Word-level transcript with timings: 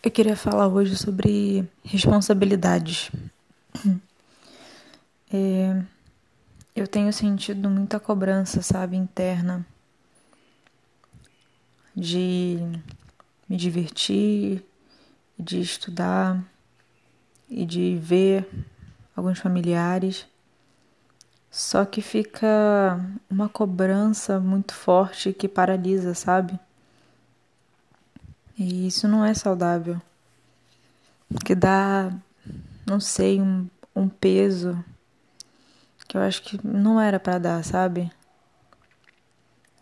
Eu 0.00 0.12
queria 0.12 0.36
falar 0.36 0.68
hoje 0.68 0.96
sobre 0.96 1.68
responsabilidades. 1.84 3.10
É, 5.30 5.82
eu 6.74 6.88
tenho 6.88 7.12
sentido 7.12 7.68
muita 7.68 8.00
cobrança, 8.00 8.62
sabe, 8.62 8.96
interna, 8.96 9.62
de 11.94 12.56
me 13.46 13.54
divertir, 13.54 14.64
de 15.38 15.60
estudar 15.60 16.42
e 17.46 17.66
de 17.66 17.98
ver 17.98 18.48
alguns 19.14 19.38
familiares. 19.38 20.26
Só 21.50 21.84
que 21.84 22.00
fica 22.00 22.98
uma 23.28 23.50
cobrança 23.50 24.40
muito 24.40 24.72
forte 24.72 25.34
que 25.34 25.46
paralisa, 25.46 26.14
sabe? 26.14 26.58
E 28.58 28.88
isso 28.88 29.06
não 29.06 29.24
é 29.24 29.32
saudável. 29.34 30.00
Que 31.44 31.54
dá, 31.54 32.12
não 32.84 32.98
sei, 32.98 33.40
um, 33.40 33.68
um 33.94 34.08
peso 34.08 34.82
que 36.08 36.16
eu 36.16 36.22
acho 36.22 36.42
que 36.42 36.58
não 36.66 36.98
era 36.98 37.20
para 37.20 37.38
dar, 37.38 37.62
sabe? 37.62 38.10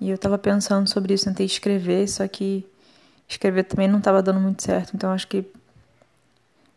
E 0.00 0.10
eu 0.10 0.18
tava 0.18 0.36
pensando 0.36 0.88
sobre 0.88 1.14
isso, 1.14 1.24
tentei 1.24 1.46
escrever, 1.46 2.06
só 2.08 2.26
que 2.26 2.66
escrever 3.28 3.62
também 3.64 3.88
não 3.88 4.00
tava 4.00 4.22
dando 4.22 4.40
muito 4.40 4.62
certo, 4.62 4.94
então 4.94 5.12
acho 5.12 5.26
que 5.28 5.44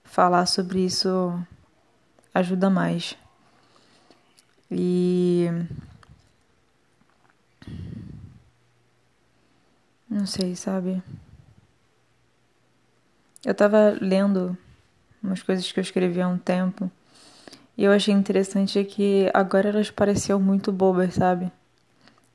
falar 0.04 0.46
sobre 0.46 0.86
isso 0.86 1.34
ajuda 2.34 2.70
mais. 2.70 3.18
E 4.72 5.48
não 10.08 10.28
sei, 10.28 10.56
sabe? 10.56 11.02
Eu 13.46 13.54
tava 13.54 13.98
lendo 14.02 14.58
umas 15.24 15.42
coisas 15.42 15.72
que 15.72 15.80
eu 15.80 15.82
escrevi 15.82 16.22
há 16.22 16.28
um 16.28 16.38
tempo 16.38 16.92
e 17.78 17.84
eu 17.86 17.92
achei 17.92 18.14
interessante 18.14 18.84
que 18.84 19.30
agora 19.34 19.70
elas 19.70 19.90
pareciam 19.90 20.40
muito 20.40 20.72
bobas, 20.72 21.14
sabe? 21.14 21.50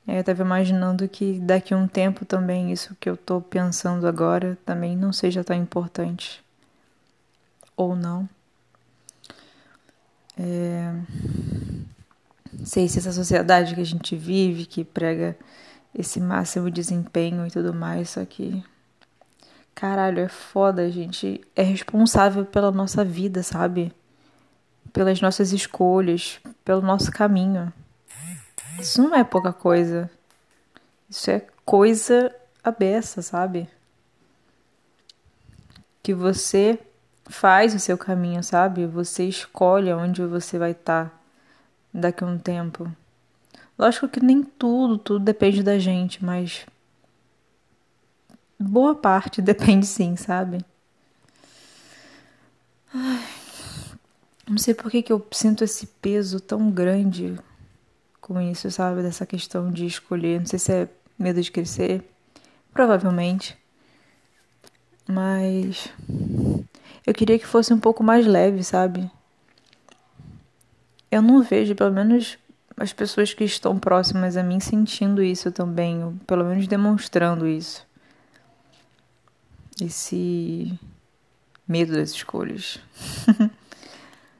Eu 0.07 0.23
tava 0.23 0.43
imaginando 0.43 1.07
que 1.07 1.39
daqui 1.39 1.73
a 1.73 1.77
um 1.77 1.87
tempo 1.87 2.25
também 2.25 2.71
isso 2.71 2.95
que 2.99 3.09
eu 3.09 3.17
tô 3.17 3.41
pensando 3.41 4.07
agora 4.07 4.57
também 4.65 4.95
não 4.95 5.11
seja 5.11 5.43
tão 5.43 5.55
importante. 5.55 6.43
Ou 7.77 7.95
não. 7.95 8.27
É... 10.37 10.93
Sei 12.63 12.87
se 12.87 12.99
essa 12.99 13.11
sociedade 13.11 13.75
que 13.75 13.81
a 13.81 13.85
gente 13.85 14.15
vive, 14.15 14.65
que 14.65 14.83
prega 14.83 15.35
esse 15.93 16.19
máximo 16.19 16.69
desempenho 16.71 17.45
e 17.45 17.51
tudo 17.51 17.73
mais, 17.73 18.11
só 18.11 18.25
que 18.25 18.63
Caralho, 19.75 20.21
é 20.21 20.29
foda, 20.29 20.83
a 20.83 20.89
gente 20.89 21.41
é 21.53 21.61
responsável 21.61 22.45
pela 22.45 22.71
nossa 22.71 23.03
vida, 23.03 23.43
sabe? 23.43 23.93
Pelas 24.93 25.19
nossas 25.19 25.51
escolhas, 25.51 26.39
pelo 26.63 26.81
nosso 26.81 27.11
caminho. 27.11 27.73
Isso 28.79 29.03
não 29.03 29.13
é 29.13 29.23
pouca 29.25 29.51
coisa. 29.51 30.09
Isso 31.09 31.29
é 31.29 31.45
coisa 31.65 32.33
abessa, 32.63 33.21
sabe? 33.21 33.69
Que 36.01 36.13
você 36.13 36.79
faz 37.25 37.75
o 37.75 37.79
seu 37.79 37.97
caminho, 37.97 38.41
sabe? 38.43 38.85
Você 38.85 39.25
escolhe 39.25 39.91
onde 39.91 40.23
você 40.25 40.57
vai 40.57 40.71
estar 40.71 41.09
tá 41.09 41.11
daqui 41.93 42.23
a 42.23 42.27
um 42.27 42.37
tempo. 42.37 42.89
Lógico 43.77 44.07
que 44.07 44.21
nem 44.21 44.41
tudo, 44.41 44.97
tudo 44.97 45.19
depende 45.19 45.61
da 45.61 45.77
gente, 45.77 46.23
mas 46.23 46.65
boa 48.59 48.95
parte 48.95 49.41
depende 49.43 49.85
sim, 49.85 50.15
sabe? 50.15 50.63
Ai, 52.93 53.23
não 54.47 54.57
sei 54.57 54.73
por 54.73 54.89
que, 54.89 55.01
que 55.01 55.11
eu 55.11 55.25
sinto 55.31 55.63
esse 55.63 55.87
peso 55.87 56.39
tão 56.39 56.69
grande 56.71 57.37
com 58.21 58.39
isso, 58.39 58.69
sabe? 58.71 59.01
Dessa 59.01 59.25
questão 59.25 59.71
de 59.71 59.85
escolher. 59.85 60.39
Não 60.39 60.47
sei 60.47 60.59
se 60.59 60.71
é 60.71 60.89
medo 61.17 61.41
de 61.41 61.51
crescer. 61.51 62.03
Provavelmente. 62.73 63.57
Mas 65.07 65.89
eu 67.05 67.13
queria 67.13 67.37
que 67.37 67.45
fosse 67.45 67.73
um 67.73 67.79
pouco 67.79 68.03
mais 68.03 68.25
leve, 68.25 68.63
sabe? 68.63 69.09
Eu 71.11 71.21
não 71.21 71.41
vejo, 71.41 71.75
pelo 71.75 71.91
menos 71.91 72.37
as 72.77 72.91
pessoas 72.91 73.33
que 73.33 73.43
estão 73.43 73.77
próximas 73.77 74.35
a 74.35 74.43
mim 74.43 74.59
sentindo 74.59 75.23
isso 75.23 75.51
também, 75.51 76.03
ou 76.03 76.13
pelo 76.25 76.43
menos 76.43 76.67
demonstrando 76.67 77.47
isso 77.47 77.85
esse 79.81 80.79
medo 81.67 81.93
das 81.93 82.11
escolhas. 82.11 82.79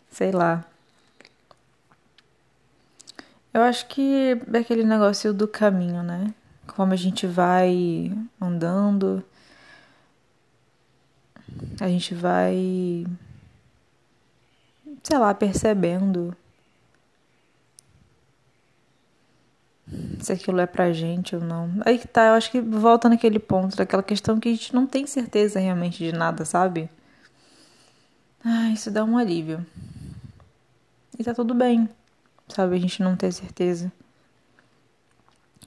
Sei 0.10 0.32
lá. 0.32 0.64
Eu 3.54 3.62
acho 3.62 3.88
que 3.88 4.38
é 4.54 4.58
aquele 4.58 4.84
negócio 4.84 5.34
do 5.34 5.48
caminho, 5.48 6.04
né? 6.04 6.34
Como 6.68 6.92
a 6.92 6.96
gente 6.96 7.26
vai 7.26 8.12
andando, 8.40 9.24
a 11.80 11.88
gente 11.88 12.14
vai, 12.14 13.06
sei 15.04 15.18
lá, 15.18 15.34
percebendo 15.34 16.36
se 20.26 20.34
aquilo 20.34 20.60
é 20.60 20.66
pra 20.66 20.92
gente 20.92 21.36
ou 21.36 21.42
não. 21.42 21.70
Aí 21.86 21.98
que 21.98 22.08
tá, 22.08 22.26
eu 22.28 22.34
acho 22.34 22.52
que 22.52 22.60
volta 22.60 23.08
naquele 23.08 23.40
ponto, 23.40 23.78
daquela 23.78 24.04
questão 24.04 24.40
que 24.40 24.50
a 24.50 24.52
gente 24.52 24.74
não 24.74 24.86
tem 24.86 25.06
certeza 25.08 25.60
realmente 25.60 25.98
de 25.98 26.12
nada, 26.12 26.44
sabe? 26.44 26.90
Ah, 28.44 28.70
isso 28.70 28.92
dá 28.92 29.04
um 29.04 29.18
alívio. 29.18 29.66
E 31.18 31.24
tá 31.24 31.34
tudo 31.34 31.54
bem, 31.54 31.90
sabe? 32.48 32.76
A 32.76 32.80
gente 32.80 33.02
não 33.02 33.16
ter 33.16 33.32
certeza. 33.32 33.92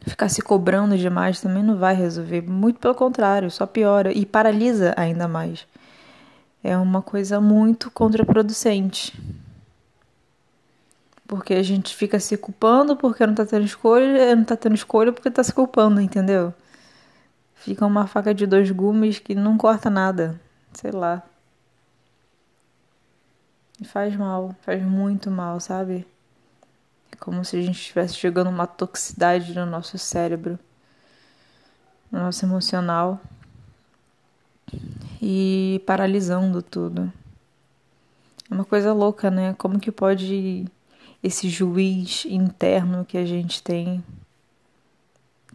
Ficar 0.06 0.28
se 0.28 0.42
cobrando 0.42 0.96
demais 0.96 1.40
também 1.40 1.62
não 1.62 1.76
vai 1.76 1.94
resolver. 1.94 2.42
Muito 2.42 2.78
pelo 2.78 2.94
contrário, 2.94 3.50
só 3.50 3.66
piora 3.66 4.12
e 4.12 4.24
paralisa 4.24 4.94
ainda 4.96 5.26
mais. 5.26 5.66
É 6.62 6.76
uma 6.76 7.02
coisa 7.02 7.40
muito 7.40 7.90
contraproducente. 7.90 9.12
Porque 11.28 11.52
a 11.52 11.62
gente 11.62 11.94
fica 11.94 12.18
se 12.18 12.38
culpando 12.38 12.96
porque 12.96 13.26
não 13.26 13.34
tá 13.34 13.44
tendo 13.44 13.66
escolha, 13.66 14.34
não 14.34 14.44
tá 14.44 14.56
tendo 14.56 14.74
escolha 14.74 15.12
porque 15.12 15.30
tá 15.30 15.44
se 15.44 15.52
culpando, 15.52 16.00
entendeu? 16.00 16.54
Fica 17.54 17.84
uma 17.84 18.06
faca 18.06 18.34
de 18.34 18.46
dois 18.46 18.70
gumes 18.70 19.18
que 19.18 19.34
não 19.34 19.58
corta 19.58 19.90
nada. 19.90 20.40
Sei 20.72 20.90
lá. 20.90 21.22
E 23.78 23.84
faz 23.84 24.16
mal, 24.16 24.56
faz 24.62 24.82
muito 24.82 25.30
mal, 25.30 25.60
sabe? 25.60 26.06
É 27.12 27.16
como 27.16 27.44
se 27.44 27.56
a 27.58 27.60
gente 27.60 27.78
estivesse 27.78 28.14
jogando 28.18 28.48
uma 28.48 28.66
toxicidade 28.66 29.54
no 29.54 29.66
nosso 29.66 29.98
cérebro, 29.98 30.58
no 32.10 32.20
nosso 32.20 32.42
emocional 32.46 33.20
e 35.20 35.82
paralisando 35.86 36.62
tudo. 36.62 37.12
É 38.50 38.54
uma 38.54 38.64
coisa 38.64 38.94
louca, 38.94 39.30
né? 39.30 39.54
Como 39.58 39.78
que 39.78 39.92
pode 39.92 40.66
esse 41.22 41.48
juiz 41.48 42.24
interno 42.26 43.04
que 43.04 43.18
a 43.18 43.26
gente 43.26 43.62
tem, 43.62 44.04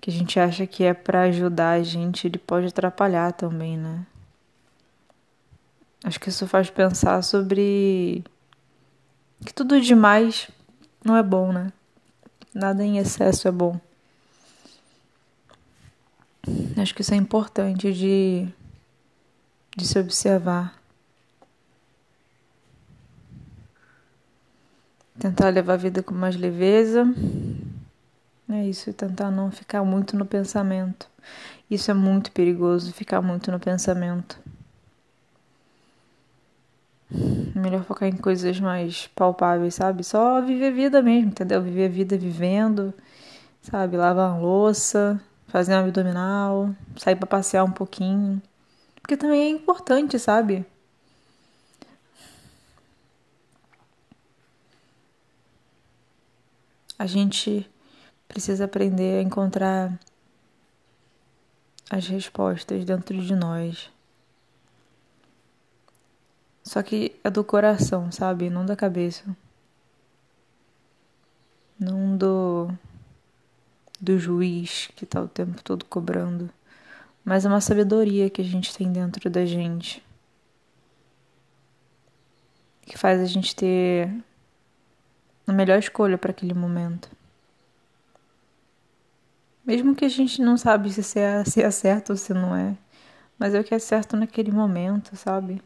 que 0.02 0.10
a 0.10 0.14
gente 0.14 0.40
acha 0.40 0.68
que 0.68 0.84
é 0.84 0.94
para 0.94 1.24
ajudar 1.24 1.72
a 1.72 1.84
gente, 1.84 2.28
ele 2.28 2.38
pode 2.38 2.68
atrapalhar 2.68 3.32
também, 3.32 3.78
né? 3.78 4.06
Acho 6.04 6.20
que 6.20 6.28
isso 6.28 6.46
faz 6.46 6.70
pensar 6.70 7.22
sobre 7.24 8.24
que 9.46 9.54
tudo 9.54 9.80
demais 9.80 10.50
não 11.04 11.16
é 11.16 11.24
bom, 11.24 11.54
né? 11.54 11.72
Nada 12.54 12.84
em 12.84 12.98
excesso 12.98 13.48
é 13.48 13.52
bom. 13.52 13.80
Acho 16.76 16.94
que 16.94 17.02
isso 17.02 17.14
é 17.14 17.18
importante 17.18 17.94
de, 17.94 18.48
de 19.78 19.88
se 19.88 19.98
observar. 19.98 20.83
Tentar 25.20 25.50
levar 25.50 25.74
a 25.74 25.78
vida 25.78 26.02
com 26.02 26.14
mais 26.14 26.36
leveza. 26.36 27.06
É 28.50 28.66
isso, 28.66 28.92
tentar 28.94 29.32
não 29.32 29.52
ficar 29.52 29.84
muito 29.84 30.18
no 30.18 30.26
pensamento. 30.26 31.08
Isso 31.70 31.90
é 31.90 31.94
muito 31.94 32.32
perigoso, 32.32 32.94
ficar 32.94 33.22
muito 33.22 33.52
no 33.52 33.60
pensamento. 33.60 34.38
Melhor 37.56 37.84
focar 37.84 38.10
em 38.10 38.18
coisas 38.18 38.60
mais 38.60 39.08
palpáveis, 39.16 39.76
sabe? 39.76 40.04
Só 40.04 40.42
viver 40.42 40.68
a 40.68 40.72
vida 40.72 41.02
mesmo, 41.02 41.30
entendeu? 41.30 41.62
Viver 41.62 41.86
a 41.86 41.90
vida 41.90 42.18
vivendo, 42.18 42.94
sabe? 43.62 43.98
Lavar 43.98 44.40
louça, 44.40 45.22
fazer 45.48 45.76
um 45.76 45.80
abdominal, 45.80 46.70
sair 46.98 47.16
para 47.16 47.28
passear 47.28 47.64
um 47.64 47.72
pouquinho. 47.72 48.42
Porque 49.02 49.16
também 49.16 49.44
é 49.44 49.50
importante, 49.50 50.18
sabe? 50.18 50.66
A 56.98 57.06
gente 57.06 57.70
precisa 58.28 58.66
aprender 58.66 59.20
a 59.20 59.22
encontrar 59.22 60.00
as 61.90 62.08
respostas 62.08 62.86
dentro 62.86 63.22
de 63.22 63.36
nós. 63.36 63.92
Só 66.64 66.82
que 66.82 67.16
é 67.24 67.30
do 67.30 67.44
coração, 67.44 68.12
sabe? 68.12 68.50
Não 68.50 68.66
da 68.66 68.76
cabeça. 68.76 69.24
Não 71.80 72.16
do 72.18 72.70
do 74.00 74.20
juiz 74.20 74.88
que 74.96 75.06
tá 75.06 75.22
o 75.22 75.30
tempo 75.30 75.64
todo 75.64 75.86
cobrando, 75.86 76.50
mas 77.24 77.46
é 77.46 77.48
uma 77.48 77.62
sabedoria 77.62 78.30
que 78.30 78.42
a 78.42 78.44
gente 78.44 78.76
tem 78.76 78.92
dentro 78.92 79.30
da 79.30 79.46
gente. 79.46 80.04
Que 82.82 82.98
faz 82.98 83.22
a 83.22 83.26
gente 83.26 83.56
ter 83.56 84.14
a 85.48 85.54
melhor 85.54 85.80
escolha 85.80 86.18
para 86.18 86.32
aquele 86.32 86.54
momento. 86.54 87.10
Mesmo 89.66 89.96
que 89.96 90.06
a 90.06 90.10
gente 90.10 90.42
não 90.42 90.58
sabe 90.58 90.92
se 90.92 91.20
é, 91.20 91.44
se 91.46 91.62
é 91.62 91.72
certo 91.72 92.12
ou 92.12 92.18
se 92.18 92.34
não 92.34 92.56
é. 92.56 92.76
Mas 93.38 93.54
é 93.54 93.60
o 93.60 93.64
que 93.64 93.74
é 93.74 93.80
certo 93.80 94.16
naquele 94.18 94.52
momento, 94.52 95.16
sabe? 95.16 95.62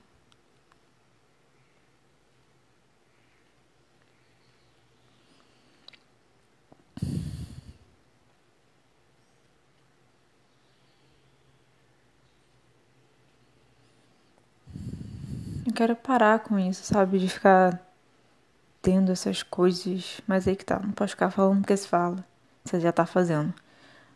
Eu 15.65 15.73
quero 15.73 15.95
parar 15.95 16.39
com 16.39 16.57
isso, 16.57 16.83
sabe? 16.83 17.19
De 17.19 17.27
ficar 17.27 17.86
tendo 18.87 19.11
essas 19.11 19.43
coisas. 19.43 20.21
Mas 20.25 20.47
aí 20.47 20.55
que 20.55 20.63
tá, 20.63 20.79
não 20.79 20.93
posso 20.93 21.11
ficar 21.11 21.29
falando 21.29 21.59
porque 21.59 21.75
se 21.75 21.89
fala. 21.89 22.23
Você 22.63 22.79
já 22.79 22.93
tá 22.93 23.05
fazendo. 23.05 23.53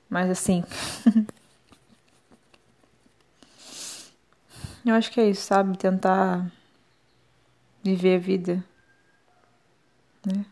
Mas 0.10 0.30
assim. 0.30 0.64
eu 4.86 4.96
acho 4.96 5.12
que 5.12 5.20
é 5.20 5.30
isso, 5.30 5.44
sabe? 5.44 5.78
Tentar 5.78 6.50
viver 7.84 8.16
a 8.16 8.20
vida. 8.20 8.64
Né? 10.26 10.46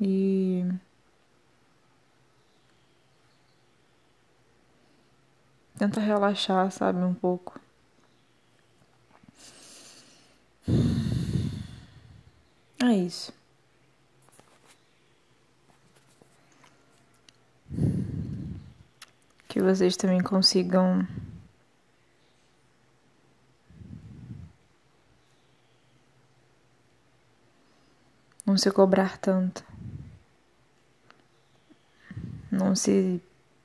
E. 0.00 0.64
Tenta 5.78 6.00
relaxar, 6.00 6.72
sabe, 6.72 6.98
um 6.98 7.14
pouco. 7.14 7.67
É 12.80 12.92
isso. 12.92 13.32
Que 19.48 19.60
vocês 19.60 19.96
também 19.96 20.22
consigam 20.22 21.06
não 28.46 28.56
se 28.56 28.70
cobrar 28.70 29.18
tanto. 29.18 29.64
Não 32.50 32.74
se 32.74 33.20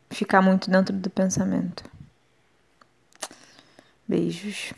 ficar 0.09 0.41
muito 0.41 0.69
dentro 0.69 0.95
do 0.95 1.09
pensamento. 1.09 1.83
Beijos. 4.07 4.73